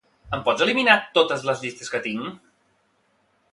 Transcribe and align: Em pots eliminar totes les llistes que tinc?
Em 0.37 0.39
pots 0.45 0.63
eliminar 0.65 0.95
totes 1.17 1.45
les 1.51 1.63
llistes 1.65 1.93
que 1.97 2.03
tinc? 2.09 2.43